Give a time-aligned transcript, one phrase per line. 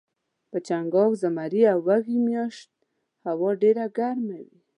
[0.49, 2.69] په چنګاښ، زمري او وږي میاشت
[3.27, 4.59] هوا ډیره ګرمه وي